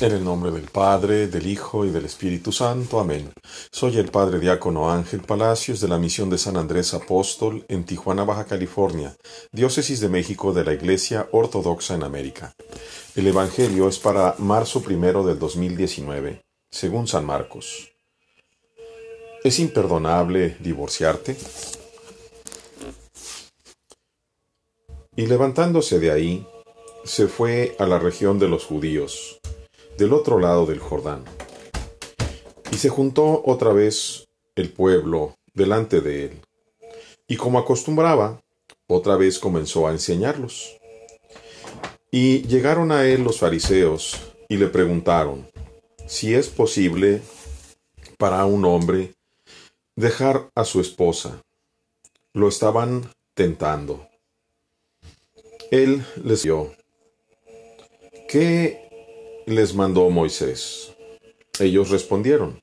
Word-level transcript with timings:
En 0.00 0.12
el 0.12 0.22
nombre 0.22 0.50
del 0.50 0.64
Padre, 0.64 1.28
del 1.28 1.46
Hijo 1.46 1.86
y 1.86 1.90
del 1.90 2.04
Espíritu 2.04 2.52
Santo. 2.52 3.00
Amén. 3.00 3.32
Soy 3.70 3.96
el 3.96 4.10
Padre 4.10 4.38
Diácono 4.38 4.90
Ángel 4.90 5.20
Palacios 5.20 5.80
de 5.80 5.88
la 5.88 5.98
Misión 5.98 6.28
de 6.28 6.36
San 6.36 6.56
Andrés 6.56 6.92
Apóstol 6.92 7.64
en 7.68 7.84
Tijuana, 7.84 8.24
Baja 8.24 8.44
California, 8.44 9.16
Diócesis 9.52 10.00
de 10.00 10.10
México 10.10 10.52
de 10.52 10.64
la 10.64 10.74
Iglesia 10.74 11.28
Ortodoxa 11.32 11.94
en 11.94 12.02
América. 12.02 12.54
El 13.14 13.28
Evangelio 13.28 13.88
es 13.88 13.98
para 13.98 14.34
marzo 14.38 14.82
primero 14.82 15.24
del 15.24 15.38
2019, 15.38 16.42
según 16.70 17.08
San 17.08 17.24
Marcos. 17.24 17.92
¿Es 19.42 19.58
imperdonable 19.58 20.56
divorciarte? 20.60 21.36
Y 25.16 25.26
levantándose 25.26 25.98
de 25.98 26.10
ahí, 26.10 26.46
se 27.04 27.28
fue 27.28 27.76
a 27.78 27.86
la 27.86 27.98
región 27.98 28.38
de 28.38 28.48
los 28.48 28.64
judíos 28.64 29.40
del 29.98 30.12
otro 30.12 30.38
lado 30.38 30.66
del 30.66 30.80
Jordán. 30.80 31.24
Y 32.72 32.76
se 32.76 32.88
juntó 32.88 33.42
otra 33.44 33.72
vez 33.72 34.26
el 34.56 34.70
pueblo 34.72 35.36
delante 35.52 36.00
de 36.00 36.24
él, 36.24 36.40
y 37.28 37.36
como 37.36 37.58
acostumbraba, 37.58 38.40
otra 38.86 39.16
vez 39.16 39.38
comenzó 39.38 39.86
a 39.86 39.92
enseñarlos. 39.92 40.76
Y 42.10 42.42
llegaron 42.42 42.92
a 42.92 43.06
él 43.06 43.22
los 43.22 43.38
fariseos 43.38 44.20
y 44.48 44.56
le 44.56 44.68
preguntaron 44.68 45.48
si 46.06 46.34
es 46.34 46.48
posible 46.48 47.22
para 48.18 48.44
un 48.44 48.64
hombre 48.64 49.14
dejar 49.96 50.50
a 50.54 50.64
su 50.64 50.80
esposa. 50.80 51.42
Lo 52.32 52.48
estaban 52.48 53.10
tentando. 53.34 54.06
Él 55.70 56.04
les 56.22 56.42
dio, 56.42 56.72
¿qué 58.34 59.44
les 59.46 59.74
mandó 59.74 60.10
Moisés? 60.10 60.92
Ellos 61.60 61.90
respondieron, 61.90 62.60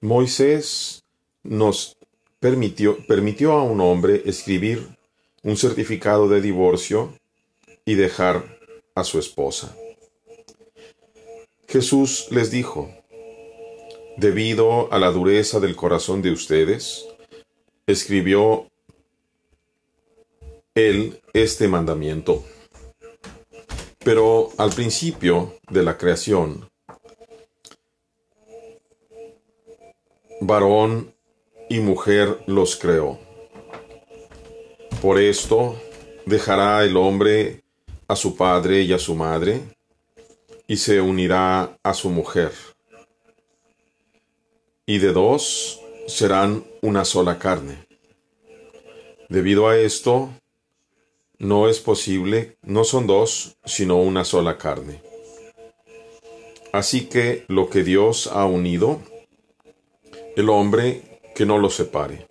Moisés 0.00 1.04
nos 1.44 1.96
permitió, 2.40 2.98
permitió 3.06 3.52
a 3.52 3.62
un 3.62 3.80
hombre 3.80 4.22
escribir 4.24 4.88
un 5.44 5.56
certificado 5.56 6.28
de 6.28 6.40
divorcio 6.40 7.16
y 7.84 7.94
dejar 7.94 8.58
a 8.96 9.04
su 9.04 9.20
esposa. 9.20 9.72
Jesús 11.68 12.26
les 12.32 12.50
dijo, 12.50 12.90
debido 14.16 14.92
a 14.92 14.98
la 14.98 15.12
dureza 15.12 15.60
del 15.60 15.76
corazón 15.76 16.22
de 16.22 16.32
ustedes, 16.32 17.06
escribió 17.86 18.66
él 20.74 21.20
este 21.34 21.68
mandamiento. 21.68 22.42
Pero 24.04 24.50
al 24.58 24.70
principio 24.70 25.54
de 25.70 25.82
la 25.82 25.96
creación, 25.96 26.68
varón 30.40 31.14
y 31.68 31.78
mujer 31.78 32.42
los 32.46 32.76
creó. 32.76 33.18
Por 35.00 35.20
esto 35.20 35.80
dejará 36.26 36.84
el 36.84 36.96
hombre 36.96 37.62
a 38.08 38.16
su 38.16 38.36
padre 38.36 38.82
y 38.82 38.92
a 38.92 38.98
su 38.98 39.14
madre, 39.14 39.62
y 40.66 40.76
se 40.76 41.00
unirá 41.00 41.78
a 41.82 41.94
su 41.94 42.10
mujer. 42.10 42.52
Y 44.84 44.98
de 44.98 45.12
dos 45.12 45.80
serán 46.08 46.64
una 46.82 47.04
sola 47.04 47.38
carne. 47.38 47.86
Debido 49.28 49.68
a 49.68 49.78
esto, 49.78 50.30
no 51.42 51.68
es 51.68 51.80
posible, 51.80 52.56
no 52.62 52.84
son 52.84 53.08
dos, 53.08 53.56
sino 53.64 53.96
una 53.96 54.24
sola 54.24 54.58
carne. 54.58 55.02
Así 56.72 57.06
que 57.06 57.44
lo 57.48 57.68
que 57.68 57.82
Dios 57.82 58.28
ha 58.28 58.44
unido, 58.44 59.00
el 60.36 60.48
hombre 60.48 61.20
que 61.34 61.44
no 61.44 61.58
lo 61.58 61.68
separe. 61.68 62.28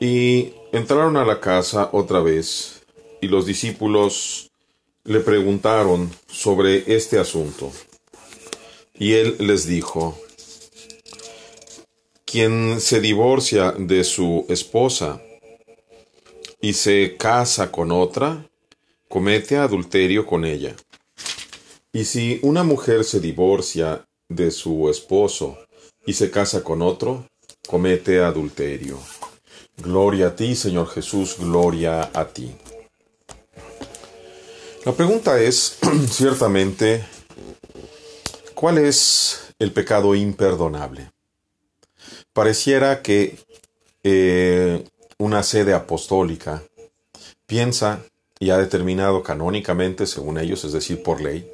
Y 0.00 0.54
entraron 0.72 1.18
a 1.18 1.26
la 1.26 1.40
casa 1.40 1.90
otra 1.92 2.20
vez, 2.20 2.84
y 3.20 3.28
los 3.28 3.44
discípulos 3.44 4.50
le 5.04 5.20
preguntaron 5.20 6.10
sobre 6.26 6.96
este 6.96 7.18
asunto. 7.18 7.70
Y 8.94 9.12
él 9.12 9.36
les 9.40 9.66
dijo, 9.66 10.18
quien 12.24 12.80
se 12.80 13.02
divorcia 13.02 13.72
de 13.72 14.04
su 14.04 14.46
esposa, 14.48 15.20
y 16.62 16.74
se 16.74 17.16
casa 17.18 17.72
con 17.72 17.90
otra, 17.90 18.48
comete 19.08 19.56
adulterio 19.56 20.24
con 20.24 20.44
ella. 20.44 20.74
Y 21.92 22.04
si 22.04 22.38
una 22.42 22.62
mujer 22.62 23.04
se 23.04 23.20
divorcia 23.20 24.06
de 24.28 24.52
su 24.52 24.88
esposo 24.88 25.58
y 26.06 26.12
se 26.14 26.30
casa 26.30 26.62
con 26.62 26.80
otro, 26.80 27.26
comete 27.66 28.20
adulterio. 28.20 28.98
Gloria 29.76 30.28
a 30.28 30.36
ti, 30.36 30.54
Señor 30.54 30.88
Jesús, 30.88 31.36
gloria 31.38 32.10
a 32.14 32.28
ti. 32.28 32.54
La 34.84 34.92
pregunta 34.92 35.40
es, 35.40 35.78
ciertamente, 36.08 37.04
¿cuál 38.54 38.78
es 38.78 39.52
el 39.58 39.72
pecado 39.72 40.14
imperdonable? 40.14 41.10
Pareciera 42.32 43.02
que 43.02 43.36
eh, 44.04 44.84
una 45.22 45.44
sede 45.44 45.72
apostólica, 45.72 46.64
piensa 47.46 48.02
y 48.40 48.50
ha 48.50 48.58
determinado 48.58 49.22
canónicamente, 49.22 50.08
según 50.08 50.36
ellos, 50.36 50.64
es 50.64 50.72
decir, 50.72 51.00
por 51.00 51.20
ley, 51.20 51.48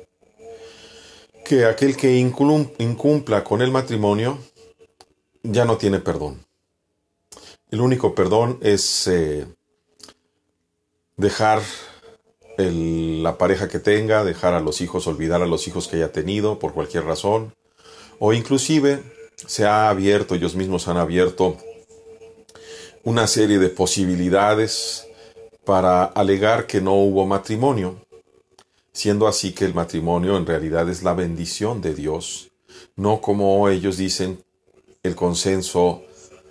que 1.45 1.67
aquel 1.67 1.95
que 1.95 2.17
incumpla 2.17 3.45
con 3.45 3.61
el 3.61 3.71
matrimonio 3.71 4.39
ya 5.43 5.67
no 5.67 5.77
tiene 5.77 5.99
perdón. 5.99 6.47
El 7.71 7.83
único 7.83 8.15
perdón 8.15 8.59
es 8.62 9.06
eh, 9.06 9.47
dejar 11.19 11.61
la 12.56 13.37
pareja 13.37 13.69
que 13.69 13.81
tenga, 13.81 14.25
dejar 14.25 14.55
a 14.55 14.61
los 14.61 14.81
hijos, 14.81 15.06
olvidar 15.06 15.43
a 15.43 15.47
los 15.47 15.69
hijos 15.69 15.89
que 15.89 15.97
haya 15.97 16.11
tenido 16.11 16.59
por 16.59 16.73
cualquier 16.73 17.05
razón, 17.05 17.55
o 18.19 18.33
inclusive 18.33 19.03
se 19.37 19.67
ha 19.67 19.91
abierto, 19.91 20.35
ellos 20.35 20.56
mismos 20.56 20.89
han 20.89 20.97
abierto 20.97 21.59
una 23.09 23.27
serie 23.27 23.59
de 23.59 23.71
posibilidades 23.71 25.07
para 25.65 26.05
alegar 26.05 26.67
que 26.67 26.83
no 26.83 26.93
hubo 26.93 27.25
matrimonio, 27.25 28.05
siendo 28.93 29.27
así 29.27 29.53
que 29.53 29.65
el 29.65 29.73
matrimonio 29.73 30.37
en 30.37 30.45
realidad 30.45 30.87
es 30.91 31.03
la 31.03 31.15
bendición 31.15 31.81
de 31.81 31.95
Dios, 31.95 32.51
no 32.97 33.23
como 33.23 33.67
ellos 33.71 33.97
dicen 33.97 34.45
el 35.03 35.15
consenso 35.17 36.03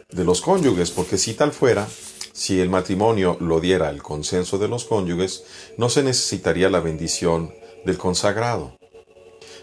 de 0.09 0.23
los 0.23 0.41
cónyuges, 0.41 0.89
porque 0.89 1.19
si 1.19 1.35
tal 1.35 1.51
fuera, 1.51 1.87
si 2.33 2.59
el 2.59 2.71
matrimonio 2.71 3.37
lo 3.39 3.59
diera 3.59 3.91
el 3.91 4.01
consenso 4.01 4.57
de 4.57 4.67
los 4.67 4.85
cónyuges, 4.85 5.43
no 5.77 5.89
se 5.89 6.01
necesitaría 6.01 6.71
la 6.71 6.79
bendición 6.79 7.53
del 7.85 7.99
consagrado. 7.99 8.79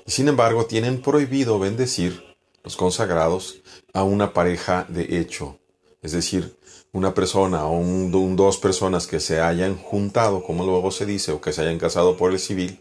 Y 0.07 0.13
sin 0.13 0.29
embargo, 0.29 0.67
tienen 0.67 1.03
prohibido 1.03 1.59
bendecir 1.59 2.23
los 2.63 2.77
consagrados 2.77 3.57
a 3.93 4.05
una 4.05 4.33
pareja 4.33 4.87
de 4.89 5.19
hecho, 5.19 5.59
es 6.01 6.13
decir, 6.13 6.55
una 6.95 7.13
persona 7.13 7.67
o 7.67 7.73
un, 7.73 8.37
dos 8.37 8.57
personas 8.57 9.09
que 9.09 9.19
se 9.19 9.41
hayan 9.41 9.77
juntado, 9.77 10.45
como 10.45 10.65
luego 10.65 10.93
se 10.93 11.05
dice, 11.05 11.33
o 11.33 11.41
que 11.41 11.53
se 11.53 11.61
hayan 11.63 11.79
casado 11.79 12.17
por 12.17 12.33
el 12.33 12.39
civil, 12.39 12.79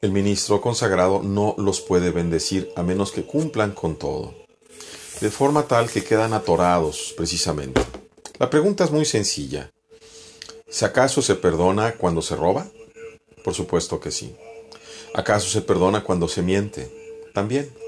el 0.00 0.12
ministro 0.12 0.60
consagrado 0.60 1.20
no 1.22 1.54
los 1.58 1.80
puede 1.80 2.10
bendecir 2.10 2.70
a 2.76 2.82
menos 2.82 3.10
que 3.10 3.24
cumplan 3.24 3.72
con 3.72 3.96
todo, 3.96 4.34
de 5.20 5.30
forma 5.30 5.64
tal 5.64 5.90
que 5.90 6.04
quedan 6.04 6.32
atorados 6.32 7.12
precisamente. 7.16 7.82
La 8.38 8.48
pregunta 8.48 8.84
es 8.84 8.92
muy 8.92 9.04
sencilla. 9.04 9.72
¿Si 10.68 10.84
acaso 10.84 11.22
se 11.22 11.34
perdona 11.34 11.94
cuando 11.94 12.22
se 12.22 12.36
roba? 12.36 12.68
Por 13.44 13.54
supuesto 13.54 13.98
que 13.98 14.12
sí. 14.12 14.34
¿Acaso 15.12 15.48
se 15.48 15.60
perdona 15.60 16.04
cuando 16.04 16.28
se 16.28 16.42
miente? 16.42 16.90
También. 17.34 17.81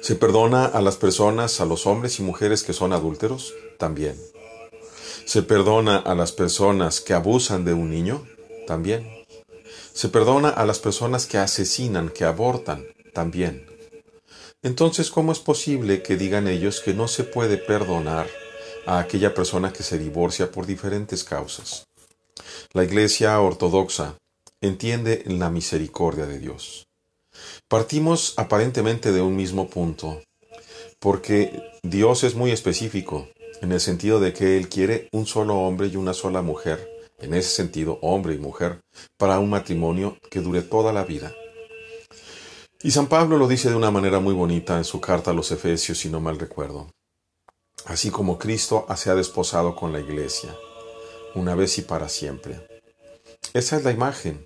¿Se 0.00 0.14
perdona 0.14 0.64
a 0.64 0.80
las 0.80 0.96
personas, 0.96 1.60
a 1.60 1.66
los 1.66 1.86
hombres 1.86 2.18
y 2.18 2.22
mujeres 2.22 2.62
que 2.62 2.72
son 2.72 2.92
adúlteros? 2.92 3.54
También. 3.78 4.16
¿Se 5.24 5.42
perdona 5.42 5.98
a 5.98 6.14
las 6.14 6.32
personas 6.32 7.00
que 7.00 7.12
abusan 7.12 7.64
de 7.64 7.74
un 7.74 7.90
niño? 7.90 8.26
También. 8.66 9.06
¿Se 9.92 10.08
perdona 10.08 10.48
a 10.48 10.64
las 10.64 10.78
personas 10.78 11.26
que 11.26 11.38
asesinan, 11.38 12.08
que 12.08 12.24
abortan? 12.24 12.86
También. 13.12 13.66
Entonces, 14.62 15.10
¿cómo 15.10 15.32
es 15.32 15.38
posible 15.38 16.02
que 16.02 16.16
digan 16.16 16.48
ellos 16.48 16.80
que 16.80 16.94
no 16.94 17.06
se 17.08 17.24
puede 17.24 17.58
perdonar 17.58 18.28
a 18.86 18.98
aquella 18.98 19.34
persona 19.34 19.72
que 19.72 19.82
se 19.82 19.98
divorcia 19.98 20.50
por 20.50 20.66
diferentes 20.66 21.24
causas? 21.24 21.86
La 22.72 22.84
Iglesia 22.84 23.40
Ortodoxa 23.40 24.16
entiende 24.60 25.22
la 25.26 25.50
misericordia 25.50 26.26
de 26.26 26.38
Dios. 26.38 26.87
Partimos 27.68 28.34
aparentemente 28.36 29.12
de 29.12 29.20
un 29.20 29.36
mismo 29.36 29.68
punto, 29.68 30.22
porque 30.98 31.62
Dios 31.82 32.24
es 32.24 32.34
muy 32.34 32.50
específico, 32.50 33.28
en 33.60 33.72
el 33.72 33.80
sentido 33.80 34.20
de 34.20 34.32
que 34.32 34.56
Él 34.56 34.68
quiere 34.68 35.08
un 35.12 35.26
solo 35.26 35.56
hombre 35.56 35.88
y 35.88 35.96
una 35.96 36.14
sola 36.14 36.42
mujer 36.42 36.88
en 37.18 37.34
ese 37.34 37.50
sentido, 37.50 37.98
hombre 38.02 38.34
y 38.34 38.38
mujer, 38.38 38.80
para 39.16 39.38
un 39.38 39.50
matrimonio 39.50 40.18
que 40.30 40.40
dure 40.40 40.62
toda 40.62 40.92
la 40.92 41.04
vida. 41.04 41.34
Y 42.80 42.92
San 42.92 43.08
Pablo 43.08 43.38
lo 43.38 43.48
dice 43.48 43.70
de 43.70 43.74
una 43.74 43.90
manera 43.90 44.20
muy 44.20 44.34
bonita 44.34 44.76
en 44.78 44.84
su 44.84 45.00
carta 45.00 45.32
a 45.32 45.34
los 45.34 45.50
Efesios, 45.50 45.98
si 45.98 46.08
no 46.08 46.20
mal 46.20 46.38
recuerdo. 46.38 46.90
Así 47.86 48.10
como 48.10 48.38
Cristo 48.38 48.86
se 48.96 49.10
ha 49.10 49.14
desposado 49.14 49.74
con 49.74 49.92
la 49.92 50.00
iglesia, 50.00 50.54
una 51.34 51.54
vez 51.54 51.78
y 51.78 51.82
para 51.82 52.08
siempre. 52.08 52.66
Esa 53.52 53.76
es 53.76 53.84
la 53.84 53.90
imagen. 53.90 54.44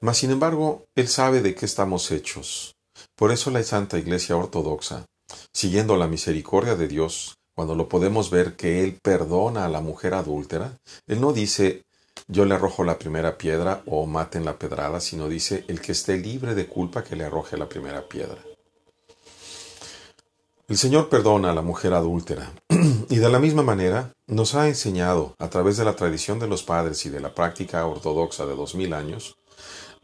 Mas, 0.00 0.18
sin 0.18 0.30
embargo, 0.30 0.84
Él 0.94 1.08
sabe 1.08 1.40
de 1.40 1.54
qué 1.54 1.66
estamos 1.66 2.10
hechos. 2.10 2.76
Por 3.16 3.32
eso 3.32 3.50
la 3.50 3.62
Santa 3.62 3.98
Iglesia 3.98 4.36
Ortodoxa, 4.36 5.06
siguiendo 5.52 5.96
la 5.96 6.06
misericordia 6.06 6.76
de 6.76 6.88
Dios, 6.88 7.36
cuando 7.54 7.74
lo 7.74 7.88
podemos 7.88 8.30
ver 8.30 8.56
que 8.56 8.84
Él 8.84 8.98
perdona 9.02 9.64
a 9.64 9.68
la 9.68 9.80
mujer 9.80 10.14
adúltera, 10.14 10.78
Él 11.06 11.20
no 11.20 11.32
dice 11.32 11.82
yo 12.26 12.44
le 12.44 12.54
arrojo 12.54 12.84
la 12.84 12.98
primera 12.98 13.38
piedra 13.38 13.82
o 13.86 14.06
maten 14.06 14.44
la 14.44 14.58
pedrada, 14.58 15.00
sino 15.00 15.28
dice 15.28 15.64
el 15.68 15.80
que 15.80 15.92
esté 15.92 16.18
libre 16.18 16.54
de 16.54 16.66
culpa 16.66 17.02
que 17.02 17.16
le 17.16 17.24
arroje 17.24 17.56
la 17.56 17.68
primera 17.68 18.06
piedra. 18.06 18.38
El 20.68 20.76
Señor 20.76 21.08
perdona 21.08 21.50
a 21.50 21.54
la 21.54 21.62
mujer 21.62 21.94
adúltera 21.94 22.52
y 23.08 23.16
de 23.16 23.28
la 23.30 23.38
misma 23.38 23.62
manera 23.62 24.12
nos 24.26 24.54
ha 24.54 24.68
enseñado, 24.68 25.34
a 25.38 25.48
través 25.48 25.78
de 25.78 25.86
la 25.86 25.96
tradición 25.96 26.38
de 26.38 26.46
los 26.46 26.62
padres 26.62 27.06
y 27.06 27.08
de 27.08 27.20
la 27.20 27.34
práctica 27.34 27.86
ortodoxa 27.86 28.44
de 28.44 28.54
dos 28.54 28.74
mil 28.74 28.92
años, 28.92 29.37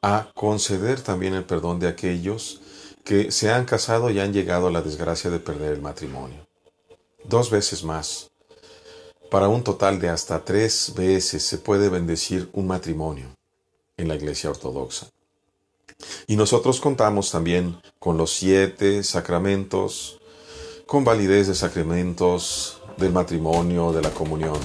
a 0.03 0.31
conceder 0.35 1.01
también 1.01 1.35
el 1.35 1.45
perdón 1.45 1.81
de 1.81 1.89
aquellos 1.89 2.61
que 3.05 3.31
se 3.31 3.51
han 3.51 3.65
casado 3.65 4.11
y 4.11 4.21
han 4.21 4.33
llegado 4.33 4.67
a 4.67 4.71
la 4.71 4.83
desgracia 4.83 5.31
de 5.31 5.39
perder 5.39 5.73
el 5.73 5.83
matrimonio. 5.83 6.47
Dos 7.25 7.51
veces 7.51 7.85
más, 7.85 8.31
para 9.31 9.49
un 9.49 9.65
total 9.65 10.01
de 10.01 10.09
hasta 10.09 10.45
tres 10.45 10.93
veces 10.95 11.43
se 11.43 11.59
puede 11.59 11.89
bendecir 11.89 12.49
un 12.53 12.67
matrimonio 12.67 13.29
en 13.97 14.09
la 14.09 14.15
Iglesia 14.15 14.51
Ortodoxa. 14.51 15.09
Y 16.27 16.37
nosotros 16.37 16.81
contamos 16.81 17.31
también 17.31 17.81
con 17.99 18.17
los 18.17 18.33
siete 18.33 19.03
sacramentos, 19.03 20.21
con 20.87 21.05
validez 21.05 21.49
de 21.49 21.55
sacramentos 21.55 22.81
del 22.97 23.13
matrimonio, 23.13 23.93
de 23.93 24.03
la 24.03 24.11
comunión. 24.11 24.59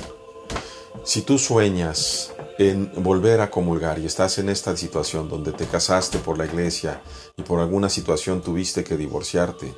Si 1.04 1.22
tú 1.22 1.38
sueñas 1.38 2.34
en 2.60 2.92
volver 3.02 3.40
a 3.40 3.50
comulgar 3.50 4.00
y 4.00 4.06
estás 4.06 4.38
en 4.38 4.50
esta 4.50 4.76
situación 4.76 5.30
donde 5.30 5.54
te 5.54 5.66
casaste 5.66 6.20
por 6.20 6.38
la 6.38 6.46
iglesia 6.46 7.02
y 7.38 7.42
por 7.42 7.62
alguna 7.62 7.88
situación 7.90 8.42
tuviste 8.42 8.84
que 8.84 8.98
divorciarte, 8.98 9.74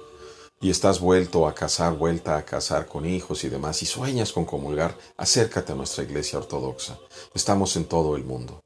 y 0.60 0.72
estás 0.72 1.00
vuelto 1.00 1.48
a 1.48 1.54
casar, 1.54 1.94
vuelta 1.96 2.38
a 2.38 2.44
casar 2.44 2.88
con 2.88 3.06
hijos 3.06 3.44
y 3.44 3.50
demás, 3.50 3.82
y 3.84 3.86
sueñas 3.86 4.32
con 4.32 4.46
comulgar, 4.46 4.98
acércate 5.18 5.74
a 5.74 5.76
nuestra 5.76 6.04
iglesia 6.04 6.40
ortodoxa. 6.40 6.98
Estamos 7.36 7.76
en 7.76 7.86
todo 7.86 8.16
el 8.16 8.24
mundo. 8.24 8.64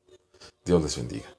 Dios 0.64 0.82
les 0.82 0.96
bendiga. 0.96 1.35